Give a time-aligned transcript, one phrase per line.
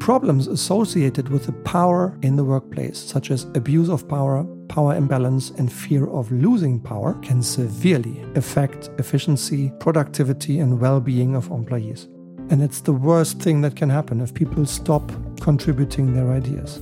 [0.00, 5.50] problems associated with the power in the workplace, such as abuse of power, power imbalance,
[5.50, 12.08] and fear of losing power, can severely affect efficiency, productivity, and well being of employees.
[12.48, 16.80] And it's the worst thing that can happen if people stop contributing their ideas.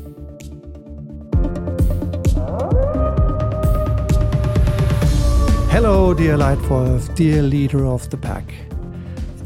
[5.70, 8.54] Hello, dear Leitwolf, dear leader of the pack.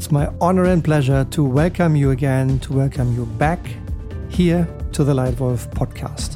[0.03, 3.65] It's my honor and pleasure to welcome you again, to welcome you back
[4.27, 6.35] here to the Leitwolf podcast.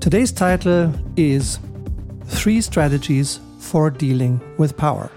[0.00, 1.58] Today's title is
[2.24, 5.10] Three Strategies for Dealing with Power.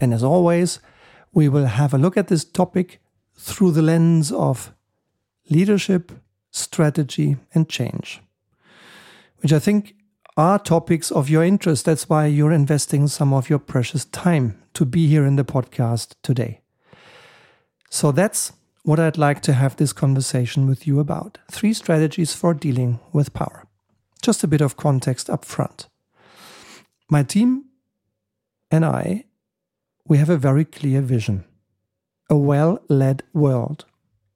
[0.00, 0.80] And as always,
[1.32, 3.00] we will have a look at this topic
[3.36, 4.74] through the lens of
[5.48, 6.10] leadership,
[6.50, 8.20] strategy, and change,
[9.42, 9.94] which I think
[10.36, 11.84] are topics of your interest.
[11.84, 16.14] That's why you're investing some of your precious time to be here in the podcast
[16.22, 16.60] today.
[17.88, 21.38] So that's what I'd like to have this conversation with you about.
[21.50, 23.64] Three strategies for dealing with power.
[24.20, 25.88] Just a bit of context up front.
[27.08, 27.64] My team
[28.70, 29.24] and I,
[30.06, 31.44] we have a very clear vision.
[32.28, 33.86] A well led world.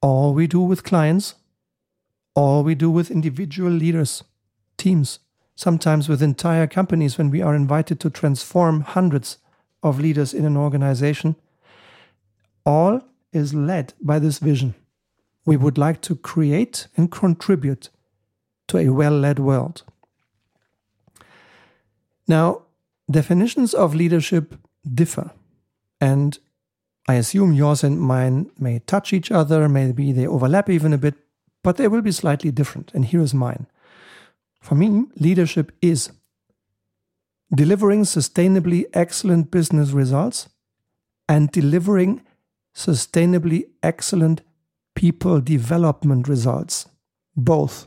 [0.00, 1.34] All we do with clients,
[2.34, 4.24] all we do with individual leaders,
[4.78, 5.18] teams,
[5.54, 9.36] sometimes with entire companies when we are invited to transform hundreds
[9.82, 11.36] of leaders in an organization,
[12.64, 13.00] all
[13.32, 14.74] is led by this vision.
[15.44, 17.88] We would like to create and contribute
[18.68, 19.82] to a well led world.
[22.28, 22.62] Now,
[23.10, 24.54] definitions of leadership
[24.94, 25.32] differ,
[26.00, 26.38] and
[27.08, 31.14] I assume yours and mine may touch each other, maybe they overlap even a bit,
[31.62, 32.92] but they will be slightly different.
[32.94, 33.66] And here is mine.
[34.60, 36.12] For me, leadership is
[37.54, 40.48] delivering sustainably excellent business results
[41.28, 42.22] and delivering
[42.74, 44.42] sustainably excellent
[44.94, 46.88] people development results,
[47.36, 47.86] both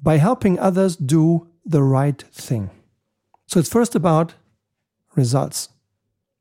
[0.00, 2.70] by helping others do the right thing.
[3.46, 4.34] So it's first about
[5.14, 5.68] results,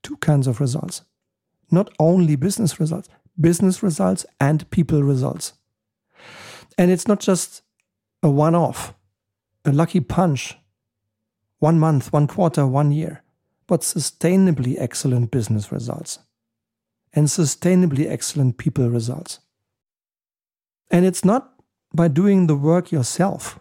[0.04, 1.04] two kinds of results.
[1.70, 5.54] Not only business results, business results and people results.
[6.78, 7.64] And it's not just
[8.24, 8.94] a one off
[9.66, 10.58] a lucky punch,
[11.62, 13.22] one month, one quarter, one year,
[13.68, 16.20] but sustainably excellent business results
[17.14, 19.40] and sustainably excellent people results.
[20.90, 21.54] And it's not
[21.94, 23.60] by doing the work yourself,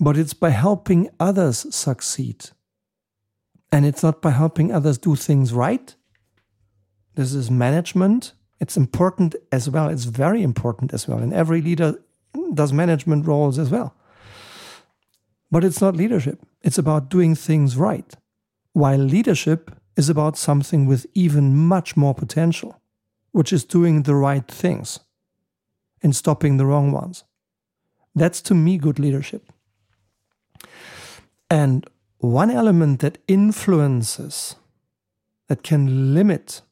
[0.00, 2.50] but it's by helping others succeed.
[3.70, 5.94] And it's not by helping others do things right.
[7.14, 8.32] This is management.
[8.58, 9.88] It's important as well.
[9.88, 11.18] It's very important as well.
[11.18, 12.02] And every leader
[12.52, 13.94] does management roles as well.
[15.50, 16.46] But it's not leadership.
[16.62, 18.14] It's about doing things right.
[18.72, 22.80] While leadership is about something with even much more potential,
[23.32, 25.00] which is doing the right things
[26.02, 27.24] and stopping the wrong ones.
[28.14, 29.52] That's to me good leadership.
[31.48, 31.88] And
[32.18, 34.56] one element that influences,
[35.48, 36.62] that can limit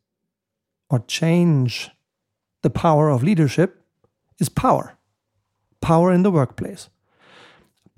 [0.88, 1.90] or change
[2.62, 3.84] the power of leadership
[4.38, 4.96] is power.
[5.80, 6.88] Power in the workplace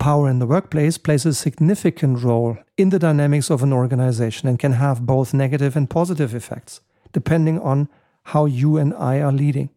[0.01, 4.57] power in the workplace plays a significant role in the dynamics of an organization and
[4.57, 6.81] can have both negative and positive effects,
[7.11, 7.87] depending on
[8.23, 9.69] how you and I are leading.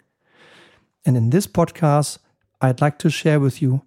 [1.04, 2.16] And in this podcast,
[2.62, 3.82] I'd like to share with you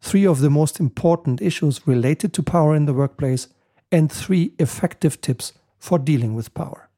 [0.00, 3.46] three of the most important issues related to power in the workplace
[3.92, 6.88] and three effective tips for dealing with power.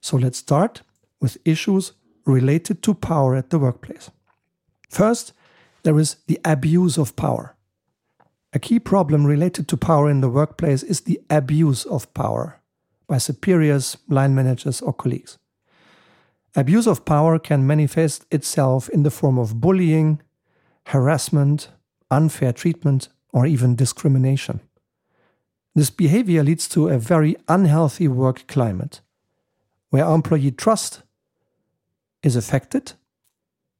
[0.00, 0.82] So let's start
[1.20, 1.92] with issues
[2.26, 4.10] related to power at the workplace.
[4.90, 5.32] First,
[5.84, 7.53] there is the abuse of power.
[8.54, 12.60] A key problem related to power in the workplace is the abuse of power
[13.08, 15.38] by superiors, line managers, or colleagues.
[16.54, 20.22] Abuse of power can manifest itself in the form of bullying,
[20.86, 21.70] harassment,
[22.12, 24.60] unfair treatment, or even discrimination.
[25.74, 29.00] This behavior leads to a very unhealthy work climate,
[29.90, 31.02] where employee trust
[32.22, 32.92] is affected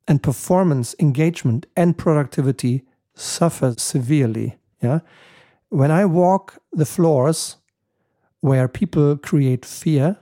[0.08, 2.82] and performance, engagement, and productivity
[3.14, 5.00] suffer severely yeah.
[5.68, 7.56] When I walk the floors
[8.40, 10.18] where people create fear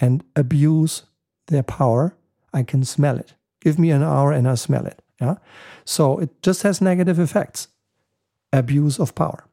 [0.00, 1.04] and abuse
[1.48, 2.16] their power,
[2.52, 3.34] I can smell it.
[3.60, 5.02] Give me an hour and I smell it.
[5.20, 5.36] Yeah.
[5.84, 7.68] So it just has negative effects.
[8.52, 9.44] Abuse of power.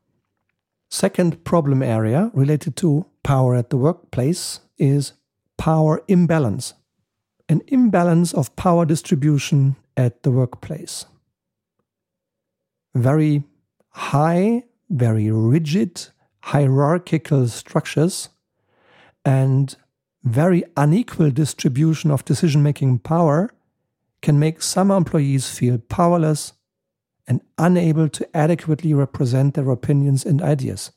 [0.89, 5.13] Second problem area related to power at the workplace is
[5.57, 6.73] power imbalance.
[7.49, 11.05] An imbalance of power distribution at the workplace.
[12.93, 13.43] Very
[13.95, 16.07] high, very rigid,
[16.42, 18.27] hierarchical structures
[19.24, 19.77] and
[20.21, 23.50] very unequal distribution of decision making power
[24.21, 26.51] can make some employees feel powerless
[27.25, 30.91] and unable to adequately represent their opinions and ideas.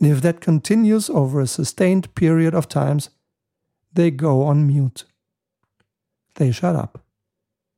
[0.00, 3.10] And if that continues over a sustained period of times,
[3.92, 5.04] they go on mute.
[6.36, 7.04] They shut up.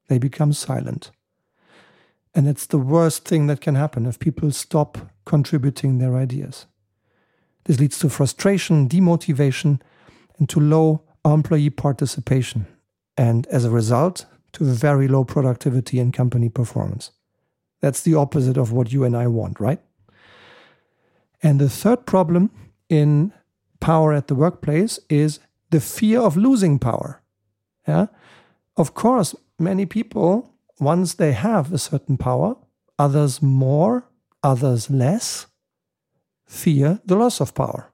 [0.08, 1.10] They become silent.
[2.36, 6.66] And it's the worst thing that can happen if people stop contributing their ideas.
[7.64, 9.80] This leads to frustration, demotivation,
[10.38, 12.66] and to low employee participation,
[13.16, 17.10] and as a result, to very low productivity and company performance.
[17.80, 19.80] That's the opposite of what you and I want, right?
[21.42, 22.50] And the third problem
[22.90, 23.32] in
[23.80, 25.40] power at the workplace is
[25.70, 27.22] the fear of losing power.
[27.88, 28.06] Yeah.
[28.76, 32.56] Of course, many people, once they have a certain power,
[32.98, 34.08] others more,
[34.42, 35.46] others less,
[36.46, 37.92] fear the loss of power.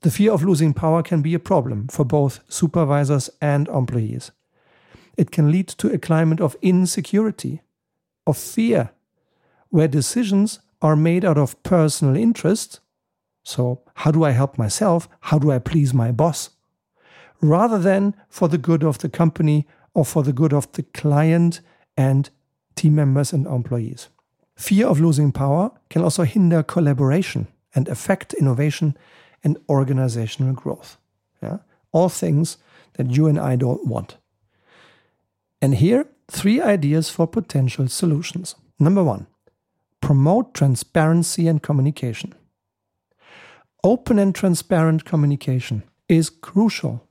[0.00, 4.30] The fear of losing power can be a problem for both supervisors and employees.
[5.16, 7.62] It can lead to a climate of insecurity,
[8.26, 8.90] of fear,
[9.70, 12.80] where decisions are made out of personal interest.
[13.42, 15.08] So, how do I help myself?
[15.20, 16.50] How do I please my boss?
[17.40, 21.62] Rather than for the good of the company or for the good of the client
[21.96, 22.28] and
[22.74, 24.10] team members and employees.
[24.54, 28.94] Fear of losing power can also hinder collaboration and affect innovation
[29.42, 30.98] and organizational growth.
[31.42, 31.58] Yeah?
[31.92, 32.58] All things
[32.98, 34.18] that you and I don't want.
[35.62, 38.54] And here, three ideas for potential solutions.
[38.78, 39.26] Number one,
[40.02, 42.34] promote transparency and communication.
[43.82, 47.05] Open and transparent communication is crucial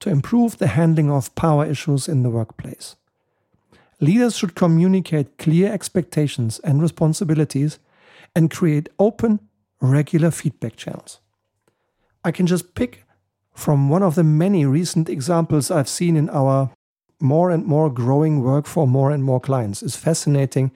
[0.00, 2.96] to improve the handling of power issues in the workplace.
[4.00, 7.78] Leaders should communicate clear expectations and responsibilities
[8.34, 9.40] and create open,
[9.80, 11.20] regular feedback channels.
[12.22, 13.04] I can just pick
[13.54, 16.70] from one of the many recent examples I've seen in our
[17.20, 19.82] more and more growing work for more and more clients.
[19.82, 20.70] It's fascinating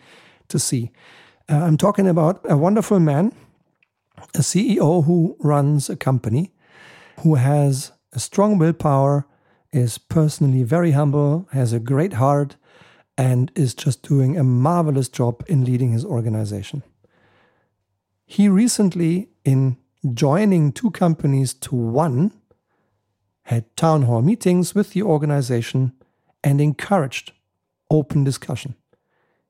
[0.48, 0.90] to see.
[1.48, 3.32] Uh, I'm talking about a wonderful man,
[4.34, 6.52] a CEO who runs a company,
[7.20, 9.26] who has a strong willpower,
[9.72, 12.56] is personally very humble, has a great heart,
[13.16, 16.82] and is just doing a marvelous job in leading his organization.
[18.26, 19.76] He recently, in
[20.14, 22.32] joining two companies to one,
[23.44, 25.92] had town hall meetings with the organization
[26.42, 27.32] and encouraged
[27.90, 28.74] open discussion.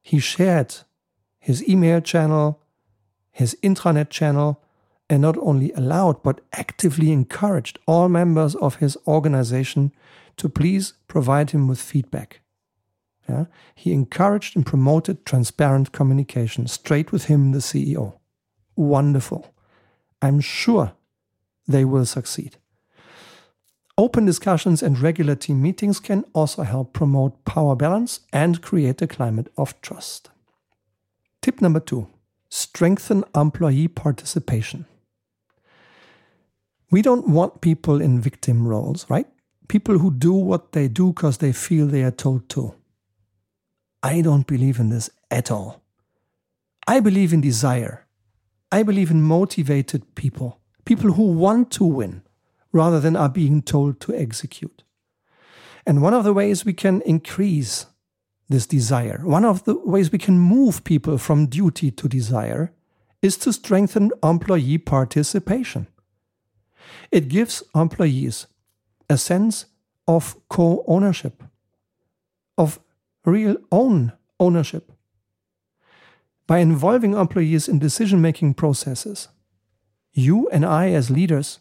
[0.00, 0.74] He shared
[1.38, 2.62] his email channel,
[3.30, 4.62] his intranet channel,
[5.10, 9.92] and not only allowed but actively encouraged all members of his organization
[10.36, 12.40] to please provide him with feedback.
[13.28, 13.46] Yeah?
[13.74, 18.18] He encouraged and promoted transparent communication straight with him, the CEO.
[18.76, 19.52] Wonderful.
[20.22, 20.92] I'm sure
[21.66, 22.56] they will succeed.
[23.98, 29.06] Open discussions and regular team meetings can also help promote power balance and create a
[29.06, 30.30] climate of trust.
[31.42, 32.06] Tip number two
[32.48, 34.86] strengthen employee participation.
[36.90, 39.26] We don't want people in victim roles, right?
[39.68, 42.74] People who do what they do because they feel they are told to.
[44.02, 45.82] I don't believe in this at all.
[46.88, 48.06] I believe in desire.
[48.72, 52.22] I believe in motivated people, people who want to win
[52.72, 54.82] rather than are being told to execute.
[55.86, 57.86] And one of the ways we can increase
[58.48, 62.72] this desire, one of the ways we can move people from duty to desire,
[63.22, 65.86] is to strengthen employee participation.
[67.10, 68.46] It gives employees
[69.08, 69.66] a sense
[70.06, 71.42] of co ownership,
[72.56, 72.78] of
[73.24, 74.92] real own ownership.
[76.46, 79.28] By involving employees in decision making processes,
[80.12, 81.60] you and I, as leaders,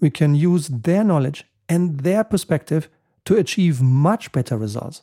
[0.00, 2.88] we can use their knowledge and their perspective
[3.24, 5.02] to achieve much better results.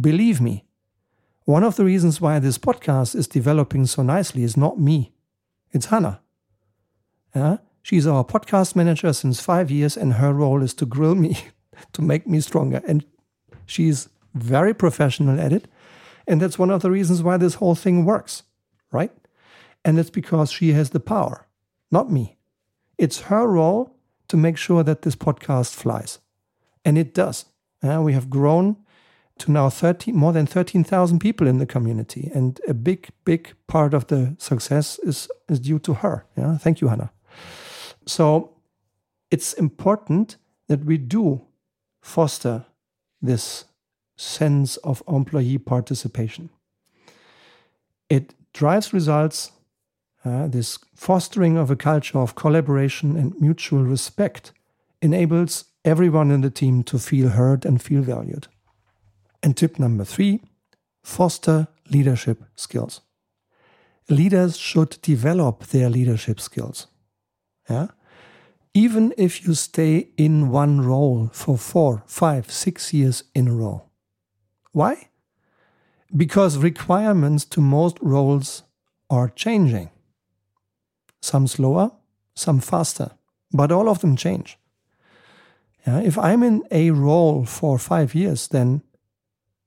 [0.00, 0.64] Believe me,
[1.44, 5.12] one of the reasons why this podcast is developing so nicely is not me,
[5.72, 6.20] it's Hannah.
[7.34, 7.58] Yeah?
[7.86, 11.38] She's our podcast manager since five years, and her role is to grill me,
[11.92, 12.82] to make me stronger.
[12.84, 13.04] And
[13.64, 15.68] she's very professional at it.
[16.26, 18.42] And that's one of the reasons why this whole thing works,
[18.90, 19.12] right?
[19.84, 21.46] And it's because she has the power,
[21.92, 22.36] not me.
[22.98, 23.94] It's her role
[24.26, 26.18] to make sure that this podcast flies.
[26.84, 27.44] And it does.
[27.84, 28.78] Uh, we have grown
[29.38, 32.32] to now 13, more than 13,000 people in the community.
[32.34, 36.26] And a big, big part of the success is, is due to her.
[36.36, 36.58] Yeah?
[36.58, 37.12] Thank you, Hannah.
[38.06, 38.50] So
[39.30, 40.36] it's important
[40.68, 41.42] that we do
[42.00, 42.66] foster
[43.20, 43.64] this
[44.16, 46.50] sense of employee participation.
[48.08, 49.52] It drives results
[50.24, 54.52] uh, this fostering of a culture of collaboration and mutual respect
[55.00, 58.48] enables everyone in the team to feel heard and feel valued.
[59.42, 60.40] And tip number three
[61.04, 63.02] foster leadership skills.
[64.08, 66.88] Leaders should develop their leadership skills.
[67.70, 67.88] Yeah?
[68.76, 73.84] Even if you stay in one role for four, five, six years in a row.
[74.72, 75.08] Why?
[76.14, 78.64] Because requirements to most roles
[79.08, 79.88] are changing.
[81.22, 81.92] Some slower,
[82.34, 83.12] some faster,
[83.50, 84.58] but all of them change.
[85.86, 88.82] Yeah, if I'm in a role for five years, then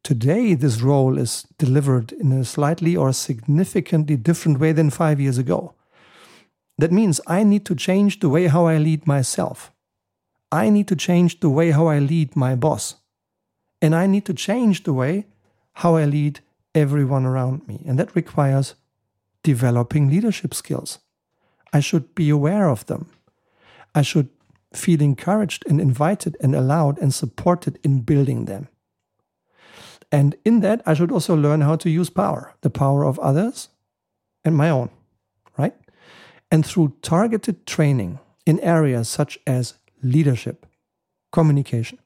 [0.03, 5.39] today this role is delivered in a slightly or significantly different way than five years
[5.39, 5.73] ago.
[6.79, 9.71] That means I need to change the way how I lead myself.
[10.49, 12.95] I need to change the way how I lead my boss.
[13.81, 15.25] And I need to change the way
[15.73, 16.39] how I lead
[16.73, 17.83] everyone around me.
[17.85, 18.75] And that requires
[19.43, 20.99] developing leadership skills.
[21.73, 23.09] I should be aware of them.
[23.93, 24.29] I should
[24.73, 28.69] feel encouraged and invited and allowed and supported in building them.
[30.11, 33.67] And in that, I should also learn how to use power, the power of others
[34.45, 34.89] and my own,
[35.57, 35.73] right?
[36.51, 40.65] And through targeted training in areas such as leadership,
[41.31, 41.99] communication,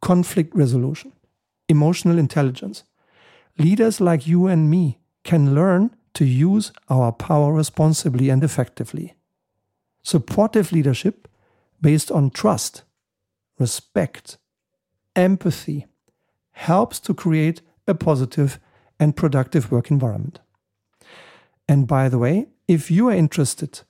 [0.00, 1.12] conflict resolution,
[1.68, 2.84] emotional intelligence,
[3.58, 9.14] leaders like you and me can learn to use our power responsibly and effectively.
[10.02, 11.28] Supportive leadership
[11.80, 12.82] based on trust,
[13.58, 14.38] respect,
[15.14, 15.86] empathy
[16.52, 18.58] helps to create a positive
[18.98, 20.40] and productive work environment.
[21.68, 23.82] And by the way, if you are interested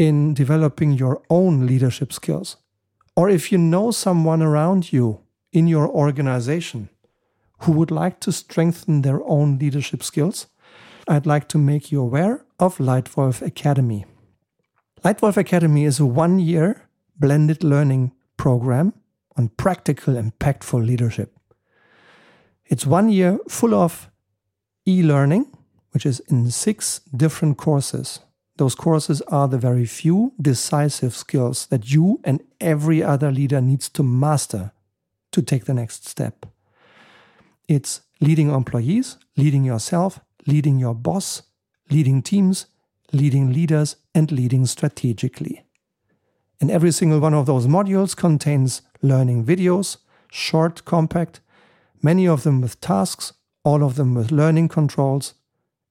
[0.00, 2.56] in developing your own leadership skills,
[3.14, 5.20] or if you know someone around you
[5.52, 6.88] in your organization
[7.58, 10.46] who would like to strengthen their own leadership skills,
[11.06, 14.06] I'd like to make you aware of Leitwolf Academy.
[15.04, 16.88] Leitwolf Academy is a one year
[17.18, 18.94] blended learning program
[19.36, 21.36] on practical, impactful leadership.
[22.64, 24.10] It's one year full of
[24.86, 25.44] e learning,
[25.90, 28.20] which is in six different courses.
[28.60, 33.88] Those courses are the very few decisive skills that you and every other leader needs
[33.88, 34.72] to master
[35.32, 36.44] to take the next step.
[37.68, 41.40] It's leading employees, leading yourself, leading your boss,
[41.88, 42.66] leading teams,
[43.14, 45.64] leading leaders, and leading strategically.
[46.60, 49.96] And every single one of those modules contains learning videos,
[50.30, 51.40] short, compact,
[52.02, 53.32] many of them with tasks,
[53.64, 55.32] all of them with learning controls.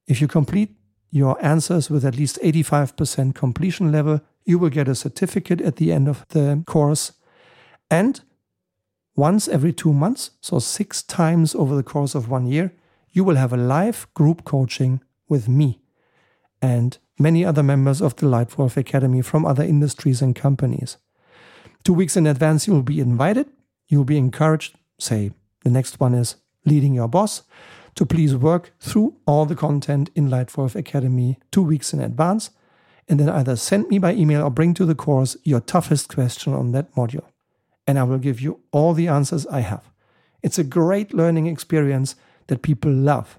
[0.05, 0.75] If you complete
[1.11, 5.91] your answers with at least 85% completion level, you will get a certificate at the
[5.91, 7.13] end of the course.
[7.89, 8.21] And
[9.15, 12.73] once every two months, so six times over the course of one year,
[13.11, 15.81] you will have a live group coaching with me
[16.61, 20.97] and many other members of the Leitwolf Academy from other industries and companies.
[21.83, 23.47] Two weeks in advance, you will be invited.
[23.87, 25.31] You will be encouraged, say,
[25.63, 26.35] the next one is
[26.65, 27.43] leading your boss,
[27.99, 32.49] to please work through all the content in Leitwolf Academy two weeks in advance,
[33.09, 36.53] and then either send me by email or bring to the course your toughest question
[36.53, 37.25] on that module.
[37.85, 39.91] And I will give you all the answers I have.
[40.41, 42.15] It's a great learning experience
[42.47, 43.37] that people love.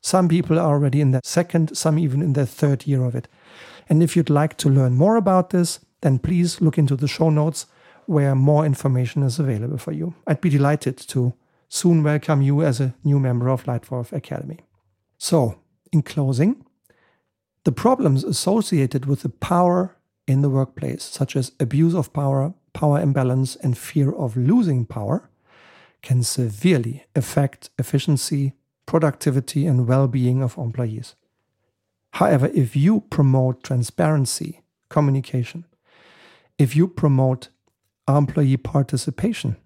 [0.00, 3.28] Some people are already in their second, some even in their third year of it.
[3.88, 7.30] And if you'd like to learn more about this, then please look into the show
[7.30, 7.66] notes
[8.06, 10.14] where more information is available for you.
[10.26, 11.32] I'd be delighted to
[11.72, 14.58] soon welcome you as a new member of Leitwolf Academy.
[15.18, 15.60] So,
[15.92, 16.66] in closing,
[17.62, 19.96] the problems associated with the power
[20.26, 25.30] in the workplace, such as abuse of power, power imbalance, and fear of losing power,
[26.02, 31.14] can severely affect efficiency, productivity, and well being of employees.
[32.14, 35.64] However, if you promote transparency, communication,
[36.58, 37.48] if you promote
[38.08, 39.56] employee participation,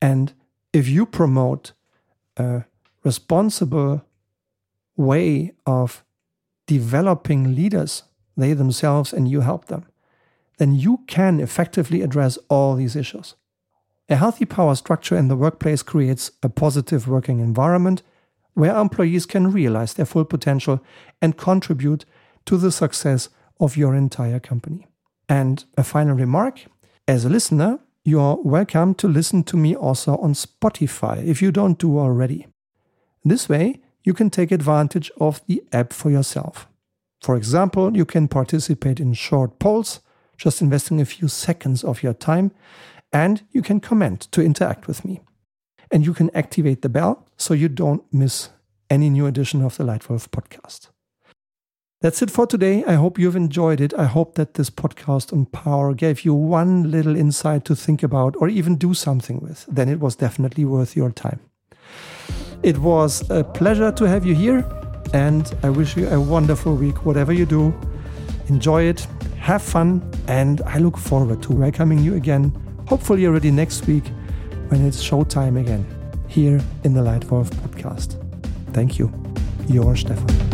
[0.00, 0.32] and
[0.74, 1.72] if you promote
[2.36, 2.64] a
[3.04, 4.04] responsible
[4.96, 6.04] way of
[6.66, 8.02] developing leaders,
[8.36, 9.86] they themselves and you help them,
[10.58, 13.36] then you can effectively address all these issues.
[14.08, 18.02] A healthy power structure in the workplace creates a positive working environment
[18.54, 20.80] where employees can realize their full potential
[21.22, 22.04] and contribute
[22.46, 23.28] to the success
[23.60, 24.86] of your entire company.
[25.28, 26.64] And a final remark
[27.06, 31.78] as a listener, you're welcome to listen to me also on Spotify if you don't
[31.78, 32.46] do already.
[33.24, 36.68] This way, you can take advantage of the app for yourself.
[37.22, 40.00] For example, you can participate in short polls,
[40.36, 42.50] just investing a few seconds of your time,
[43.12, 45.20] and you can comment to interact with me
[45.90, 48.50] and you can activate the bell so you don't miss
[48.90, 50.88] any new edition of the Leitwolf podcast.
[52.04, 52.84] That's it for today.
[52.84, 53.94] I hope you've enjoyed it.
[53.94, 58.36] I hope that this podcast on power gave you one little insight to think about
[58.40, 59.64] or even do something with.
[59.70, 61.40] Then it was definitely worth your time.
[62.62, 64.70] It was a pleasure to have you here,
[65.14, 67.72] and I wish you a wonderful week, whatever you do.
[68.48, 69.06] Enjoy it,
[69.38, 72.52] have fun, and I look forward to welcoming you again,
[72.86, 74.04] hopefully already next week
[74.68, 75.86] when it's showtime again
[76.28, 78.20] here in the Leitwolf podcast.
[78.74, 79.10] Thank you.
[79.68, 80.53] Your Stefan.